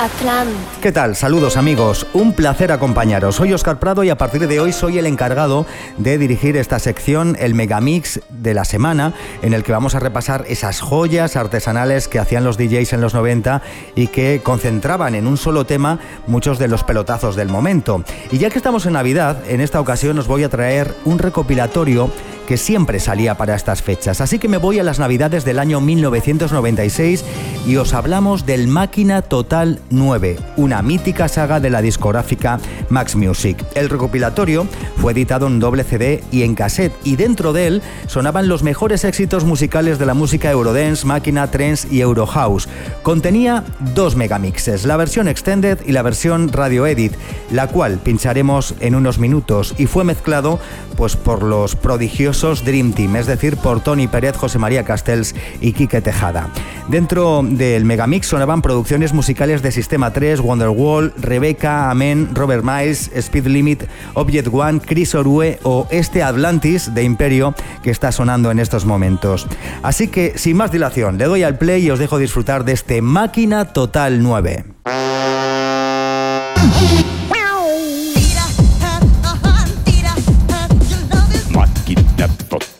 Atlant. 0.00 0.50
¿Qué 0.80 0.92
tal? 0.92 1.14
Saludos 1.14 1.58
amigos, 1.58 2.06
un 2.14 2.32
placer 2.32 2.72
acompañaros. 2.72 3.34
Soy 3.34 3.52
Oscar 3.52 3.78
Prado 3.78 4.02
y 4.02 4.08
a 4.08 4.16
partir 4.16 4.48
de 4.48 4.60
hoy 4.60 4.72
soy 4.72 4.96
el 4.96 5.04
encargado 5.04 5.66
de 5.98 6.16
dirigir 6.16 6.56
esta 6.56 6.78
sección, 6.78 7.36
el 7.38 7.54
Megamix 7.54 8.20
de 8.30 8.54
la 8.54 8.64
semana, 8.64 9.12
en 9.42 9.52
el 9.52 9.62
que 9.62 9.72
vamos 9.72 9.94
a 9.94 10.00
repasar 10.00 10.46
esas 10.48 10.80
joyas 10.80 11.36
artesanales 11.36 12.08
que 12.08 12.18
hacían 12.18 12.44
los 12.44 12.56
DJs 12.56 12.94
en 12.94 13.02
los 13.02 13.12
90 13.12 13.60
y 13.94 14.06
que 14.06 14.40
concentraban 14.42 15.14
en 15.16 15.26
un 15.26 15.36
solo 15.36 15.66
tema 15.66 15.98
muchos 16.26 16.58
de 16.58 16.68
los 16.68 16.82
pelotazos 16.82 17.36
del 17.36 17.48
momento. 17.48 18.04
Y 18.30 18.38
ya 18.38 18.48
que 18.48 18.56
estamos 18.56 18.86
en 18.86 18.94
Navidad, 18.94 19.42
en 19.46 19.60
esta 19.60 19.80
ocasión 19.80 20.18
os 20.18 20.28
voy 20.28 20.44
a 20.44 20.48
traer 20.48 20.94
un 21.04 21.18
recopilatorio 21.18 22.10
que 22.48 22.56
siempre 22.56 22.98
salía 22.98 23.36
para 23.36 23.54
estas 23.54 23.82
fechas. 23.82 24.22
Así 24.22 24.38
que 24.38 24.48
me 24.48 24.56
voy 24.56 24.78
a 24.78 24.82
las 24.82 24.98
Navidades 24.98 25.44
del 25.44 25.58
año 25.58 25.82
1996 25.82 27.22
y 27.66 27.76
os 27.76 27.92
hablamos 27.92 28.46
del 28.46 28.68
Máquina 28.68 29.20
Total 29.20 29.80
9, 29.90 30.38
una 30.56 30.80
mítica 30.80 31.28
saga 31.28 31.60
de 31.60 31.68
la 31.68 31.82
discográfica 31.82 32.58
Max 32.88 33.16
Music. 33.16 33.62
El 33.74 33.90
recopilatorio 33.90 34.66
fue 34.96 35.12
editado 35.12 35.46
en 35.46 35.60
doble 35.60 35.84
CD 35.84 36.24
y 36.32 36.42
en 36.42 36.54
cassette 36.54 36.94
y 37.04 37.16
dentro 37.16 37.52
de 37.52 37.66
él 37.66 37.82
sonaban 38.06 38.48
los 38.48 38.62
mejores 38.62 39.04
éxitos 39.04 39.44
musicales 39.44 39.98
de 39.98 40.06
la 40.06 40.14
música 40.14 40.50
Eurodance, 40.50 41.06
Máquina, 41.06 41.50
Trance 41.50 41.86
y 41.90 42.00
Eurohouse. 42.00 42.66
Contenía 43.02 43.62
dos 43.94 44.16
megamixes, 44.16 44.86
la 44.86 44.96
versión 44.96 45.28
extended 45.28 45.80
y 45.84 45.92
la 45.92 46.00
versión 46.00 46.50
radio 46.50 46.86
edit, 46.86 47.12
la 47.50 47.66
cual 47.66 47.98
pincharemos 48.02 48.74
en 48.80 48.94
unos 48.94 49.18
minutos 49.18 49.74
y 49.76 49.84
fue 49.84 50.04
mezclado 50.04 50.58
pues 50.96 51.14
por 51.14 51.42
los 51.42 51.76
prodigiosos 51.76 52.37
Dream 52.38 52.92
Team, 52.92 53.16
es 53.16 53.26
decir, 53.26 53.56
por 53.56 53.80
Tony 53.80 54.06
Pérez, 54.06 54.36
José 54.36 54.60
María 54.60 54.84
Castells 54.84 55.34
y 55.60 55.72
Quique 55.72 56.00
Tejada. 56.00 56.50
Dentro 56.86 57.42
del 57.42 57.84
Megamix 57.84 58.28
sonaban 58.28 58.62
producciones 58.62 59.12
musicales 59.12 59.60
de 59.60 59.72
Sistema 59.72 60.12
3, 60.12 60.38
Wonderwall, 60.38 61.12
Rebecca, 61.16 61.90
Amen, 61.90 62.28
Robert 62.34 62.62
Miles, 62.62 63.10
Speed 63.12 63.46
Limit, 63.46 63.82
Object 64.14 64.48
One, 64.52 64.78
Chris 64.78 65.16
Orue 65.16 65.58
o 65.64 65.88
este 65.90 66.22
Atlantis 66.22 66.94
de 66.94 67.02
Imperio 67.02 67.56
que 67.82 67.90
está 67.90 68.12
sonando 68.12 68.52
en 68.52 68.60
estos 68.60 68.84
momentos. 68.84 69.48
Así 69.82 70.06
que, 70.06 70.38
sin 70.38 70.56
más 70.56 70.70
dilación, 70.70 71.18
le 71.18 71.24
doy 71.24 71.42
al 71.42 71.58
play 71.58 71.86
y 71.86 71.90
os 71.90 71.98
dejo 71.98 72.18
disfrutar 72.18 72.64
de 72.64 72.72
este 72.72 73.02
Máquina 73.02 73.72
Total 73.72 74.22
9. 74.22 74.64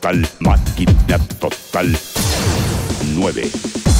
Total, 0.08 0.28
máquina 0.40 1.18
total. 1.38 1.86
9. 3.14 3.97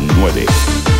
2009. 0.00 0.95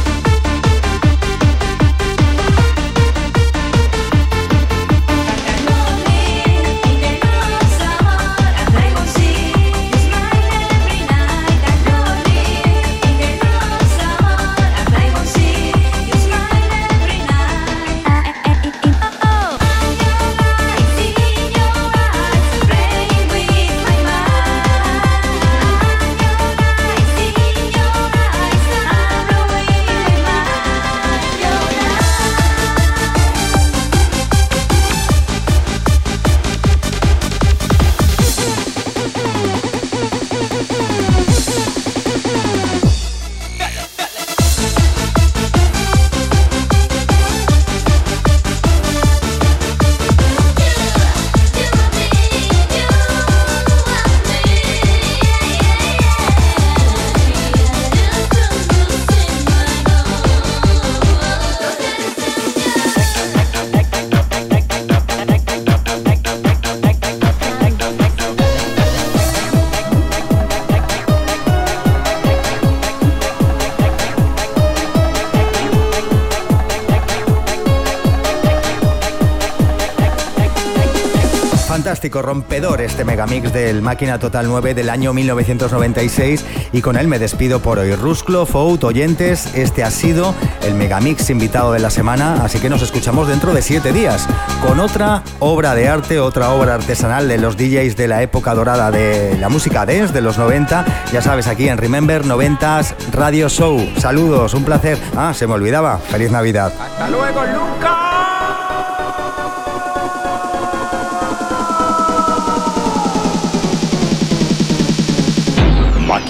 Fantástico, 82.16 82.22
rompedor 82.22 82.80
este 82.80 83.04
megamix 83.04 83.52
del 83.52 83.82
Máquina 83.82 84.18
Total 84.18 84.46
9 84.46 84.74
del 84.74 84.90
año 84.90 85.12
1996 85.12 86.44
y 86.72 86.80
con 86.80 86.96
él 86.96 87.08
me 87.08 87.18
despido 87.18 87.60
por 87.60 87.78
hoy. 87.78 87.94
Rusclo, 87.94 88.46
Faut, 88.46 88.82
oyentes, 88.84 89.54
este 89.54 89.82
ha 89.84 89.90
sido 89.90 90.34
el 90.62 90.74
megamix 90.74 91.30
invitado 91.30 91.72
de 91.72 91.80
la 91.80 91.90
semana, 91.90 92.44
así 92.44 92.58
que 92.58 92.68
nos 92.68 92.82
escuchamos 92.82 93.28
dentro 93.28 93.52
de 93.54 93.62
siete 93.62 93.92
días 93.92 94.26
con 94.66 94.80
otra 94.80 95.22
obra 95.40 95.74
de 95.74 95.88
arte, 95.88 96.20
otra 96.20 96.50
obra 96.50 96.74
artesanal 96.74 97.28
de 97.28 97.38
los 97.38 97.56
DJs 97.56 97.96
de 97.96 98.08
la 98.08 98.22
época 98.22 98.54
dorada 98.54 98.90
de 98.90 99.36
la 99.38 99.48
música 99.48 99.86
dance 99.86 100.12
de 100.12 100.20
los 100.20 100.38
90, 100.38 100.84
ya 101.12 101.22
sabes, 101.22 101.46
aquí 101.46 101.68
en 101.68 101.78
Remember 101.78 102.24
90s 102.24 102.94
Radio 103.12 103.48
Show. 103.48 103.80
Saludos, 103.98 104.54
un 104.54 104.64
placer. 104.64 104.98
Ah, 105.16 105.32
se 105.34 105.46
me 105.46 105.54
olvidaba. 105.54 105.98
Feliz 105.98 106.30
Navidad. 106.30 106.72
Hasta 106.78 107.08
luego, 107.08 107.42
Luca. 107.44 107.95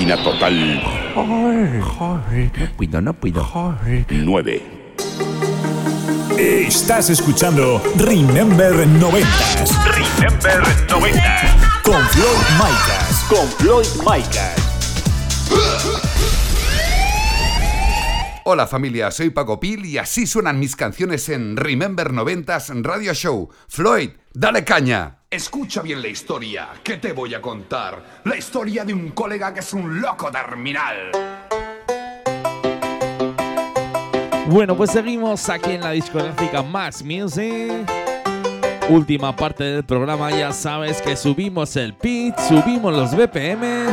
Máquina 0.07 0.23
total. 0.23 0.83
Puedo, 2.77 3.01
no 3.01 3.13
puedo. 3.13 3.77
9. 4.09 4.63
Estás 6.39 7.11
escuchando 7.11 7.83
Remember 7.97 8.73
90s 8.73 9.75
Remember 9.85 10.63
90. 10.89 11.83
con 11.83 12.01
Floyd 12.11 12.47
Micas. 12.53 13.27
Con 13.29 13.49
Floyd 13.59 13.87
Micas. 13.99 14.55
Hola 18.45 18.69
familia, 18.69 19.11
soy 19.11 19.31
Paco 19.31 19.59
Pil 19.59 19.87
y 19.87 19.99
así 19.99 20.29
suenan 20.29 20.61
mis 20.61 20.77
canciones 20.77 21.29
en 21.31 21.57
Remember 21.57 22.13
90s 22.13 22.85
Radio 22.85 23.13
Show. 23.13 23.49
Floyd, 23.67 24.11
dale 24.33 24.63
caña. 24.63 25.23
Escucha 25.37 25.83
bien 25.83 26.01
la 26.01 26.09
historia 26.09 26.69
que 26.83 26.97
te 26.97 27.13
voy 27.13 27.35
a 27.35 27.43
contar. 27.43 28.23
La 28.25 28.39
historia 28.39 28.87
de 28.87 28.95
un 28.95 29.11
colega 29.11 29.53
que 29.53 29.61
es 29.61 29.75
un 29.75 30.01
loco 30.01 30.31
terminal. 30.31 31.11
Bueno, 34.47 34.75
pues 34.75 34.93
seguimos 34.93 35.47
aquí 35.51 35.73
en 35.73 35.83
la 35.83 35.91
discográfica 35.91 36.63
Max 36.63 37.03
Music. 37.03 37.71
Última 38.89 39.37
parte 39.37 39.65
del 39.65 39.85
programa, 39.85 40.31
ya 40.31 40.55
sabes 40.55 41.03
que 41.03 41.15
subimos 41.15 41.77
el 41.77 41.93
pitch, 41.93 42.39
subimos 42.49 42.95
los 42.95 43.15
BPM 43.15 43.89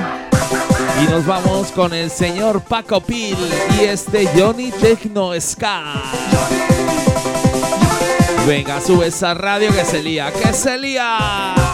y 1.04 1.12
nos 1.12 1.26
vamos 1.26 1.74
con 1.74 1.94
el 1.94 2.10
señor 2.10 2.64
Paco 2.64 3.02
Pil 3.02 3.36
y 3.82 3.84
este 3.84 4.30
Johnny 4.34 4.72
Techno 4.72 5.34
Ska. 5.41 6.72
Venga, 8.46 8.82
sube 8.82 9.08
esa 9.08 9.34
radio 9.34 9.72
que 9.72 9.86
se 9.86 10.04
lía, 10.04 10.32
que 10.32 10.54
se 10.54 10.78
lía. 10.78 11.72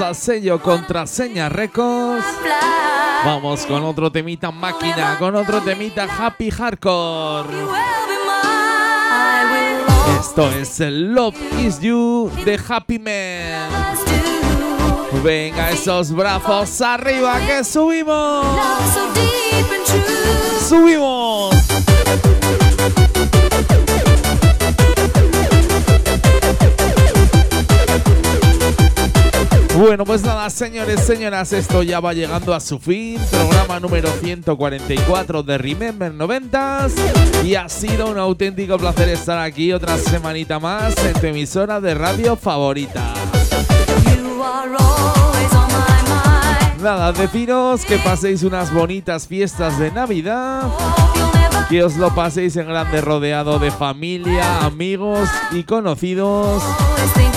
A 0.00 0.14
sello 0.14 0.60
contraseña 0.62 1.48
Records. 1.48 2.24
Vamos 3.24 3.66
con 3.66 3.82
otro 3.82 4.12
temita 4.12 4.50
máquina, 4.52 5.16
con 5.18 5.34
otro 5.34 5.60
temita 5.60 6.04
happy 6.04 6.50
hardcore. 6.50 7.48
Esto 10.20 10.50
es 10.50 10.80
el 10.80 11.14
Love 11.14 11.36
Is 11.60 11.80
You 11.80 12.30
de 12.44 12.60
Happy 12.68 12.98
Man. 12.98 13.70
Venga, 15.24 15.70
esos 15.70 16.12
brazos 16.12 16.80
arriba 16.80 17.40
que 17.46 17.64
subimos. 17.64 18.46
Subimos. 20.68 21.17
Bueno, 29.78 30.04
pues 30.04 30.24
nada, 30.24 30.50
señores, 30.50 30.98
señoras, 31.06 31.52
esto 31.52 31.84
ya 31.84 32.00
va 32.00 32.12
llegando 32.12 32.52
a 32.52 32.58
su 32.58 32.80
fin. 32.80 33.20
Programa 33.30 33.78
número 33.78 34.10
144 34.10 35.44
de 35.44 35.56
Remember 35.56 36.12
90s. 36.12 37.44
Y 37.44 37.54
ha 37.54 37.68
sido 37.68 38.10
un 38.10 38.18
auténtico 38.18 38.76
placer 38.76 39.08
estar 39.08 39.38
aquí 39.38 39.72
otra 39.72 39.96
semanita 39.96 40.58
más 40.58 40.96
en 41.04 41.12
tu 41.12 41.28
emisora 41.28 41.80
de 41.80 41.94
radio 41.94 42.34
favorita. 42.34 43.14
Nada, 46.82 47.12
deciros 47.12 47.84
que 47.84 47.98
paséis 47.98 48.42
unas 48.42 48.74
bonitas 48.74 49.28
fiestas 49.28 49.78
de 49.78 49.92
Navidad. 49.92 50.62
Que 51.68 51.84
os 51.84 51.96
lo 51.96 52.14
paséis 52.14 52.56
en 52.56 52.66
grande 52.66 53.00
rodeado 53.02 53.58
de 53.58 53.70
familia, 53.70 54.64
amigos 54.64 55.28
y 55.52 55.64
conocidos. 55.64 56.62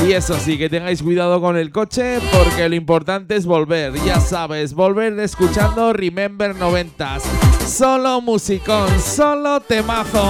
Y 0.07 0.13
eso 0.13 0.39
sí, 0.39 0.57
que 0.57 0.69
tengáis 0.69 1.03
cuidado 1.03 1.41
con 1.41 1.57
el 1.57 1.71
coche 1.71 2.19
porque 2.31 2.69
lo 2.69 2.75
importante 2.75 3.35
es 3.35 3.45
volver. 3.45 3.93
Ya 4.05 4.19
sabes, 4.19 4.73
volver 4.73 5.19
escuchando 5.19 5.91
Remember 5.91 6.55
90s. 6.55 7.21
Solo 7.67 8.21
musicón, 8.21 8.87
solo 9.01 9.59
temazo. 9.59 10.23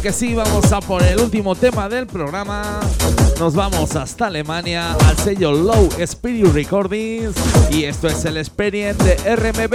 Que 0.00 0.12
sí, 0.12 0.34
vamos 0.34 0.72
a 0.72 0.80
por 0.80 1.02
el 1.02 1.20
último 1.20 1.54
tema 1.54 1.88
del 1.88 2.06
programa. 2.06 2.80
Nos 3.38 3.54
vamos 3.54 3.96
hasta 3.96 4.28
Alemania 4.28 4.92
al 4.92 5.16
sello 5.18 5.52
Low 5.52 5.88
Spirit 5.98 6.46
Recordings 6.46 7.34
y 7.70 7.84
esto 7.84 8.08
es 8.08 8.24
el 8.24 8.38
Experience 8.38 9.02
de 9.02 9.36
RMB. 9.36 9.74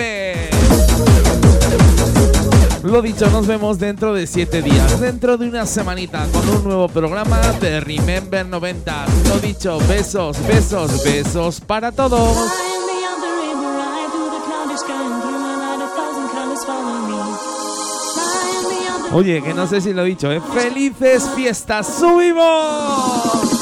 Lo 2.85 3.01
dicho, 3.01 3.29
nos 3.29 3.45
vemos 3.45 3.77
dentro 3.77 4.13
de 4.13 4.25
7 4.25 4.61
días, 4.61 4.99
dentro 4.99 5.37
de 5.37 5.49
una 5.49 5.65
semanita, 5.65 6.27
con 6.31 6.47
un 6.49 6.63
nuevo 6.63 6.87
programa 6.87 7.39
de 7.59 7.79
Remember 7.79 8.45
90. 8.45 9.05
Lo 9.29 9.39
dicho, 9.39 9.79
besos, 9.87 10.37
besos, 10.47 11.03
besos 11.03 11.61
para 11.61 11.91
todos. 11.91 12.74
Oye, 19.15 19.41
que 19.41 19.53
no 19.53 19.65
sé 19.65 19.79
si 19.79 19.93
lo 19.93 20.01
he 20.01 20.09
dicho, 20.09 20.29
¿eh? 20.29 20.41
¡Felices 20.41 21.29
fiestas! 21.33 21.87
¡Subimos! 21.87 23.54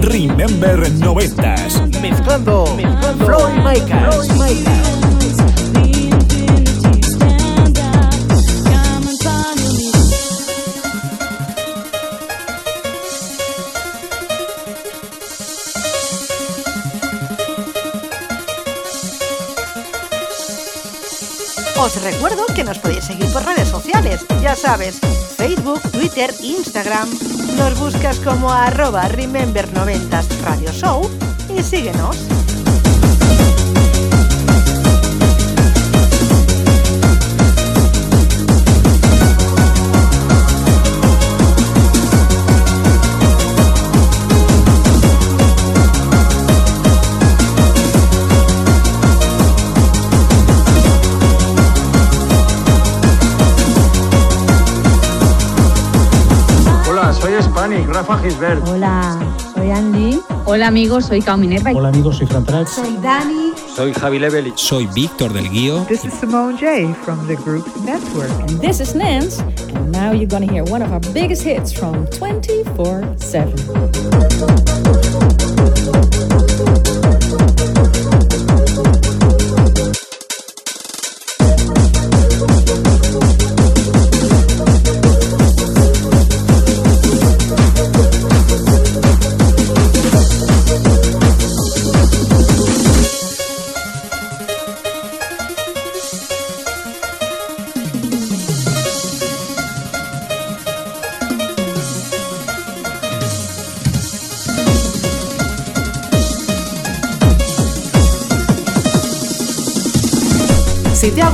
Remember 0.00 0.88
90s. 0.88 2.00
Mezclando, 2.00 2.74
mezclando 2.76 3.52
y 3.52 3.56
Micas. 3.60 4.28
Os 21.80 22.02
recuerdo 22.02 22.44
que 22.54 22.64
nos 22.64 22.78
podéis 22.78 23.04
seguir 23.04 23.32
por 23.32 23.44
redes 23.44 23.68
sociales, 23.68 24.26
ya 24.42 24.56
sabes, 24.56 25.00
Facebook, 25.68 25.90
Twitter, 25.92 26.30
Instagram. 26.42 27.08
Nos 27.56 27.78
buscas 27.78 28.18
como 28.20 28.50
arroba 28.50 29.08
Remember90s 29.08 30.40
Radio 30.42 30.72
Show 30.72 31.08
y 31.56 31.62
síguenos. 31.62 32.37
Hola, 57.08 57.20
soy 57.20 57.42
Spani. 57.42 57.86
Rafa 57.86 58.20
Gisbert. 58.22 58.68
Hola, 58.68 59.18
soy 59.54 59.70
Andy. 59.70 60.20
Hola 60.44 60.66
amigos, 60.66 61.06
soy 61.06 61.22
Cao 61.22 61.38
Minerva. 61.38 61.70
Hola 61.72 61.88
amigos, 61.88 62.18
soy 62.18 62.26
Fran 62.26 62.44
Trax. 62.44 62.68
Soy 62.68 62.98
Dani. 63.02 63.54
Soy 63.74 63.94
Javi 63.94 64.18
Leveli. 64.18 64.52
Soy 64.56 64.86
Víctor 64.88 65.32
del 65.32 65.48
Guío. 65.48 65.86
This 65.86 66.04
is 66.04 66.12
Simone 66.12 66.58
J 66.58 66.92
from 67.06 67.26
the 67.26 67.36
group 67.36 67.66
Network. 67.82 68.30
And 68.46 68.60
this 68.60 68.80
is 68.80 68.94
Nance, 68.94 69.40
and 69.74 69.90
now 69.90 70.12
you're 70.12 70.28
gonna 70.28 70.52
hear 70.52 70.64
one 70.64 70.82
of 70.82 70.92
our 70.92 71.00
biggest 71.14 71.42
hits 71.42 71.72
from 71.72 72.06
24 72.08 73.16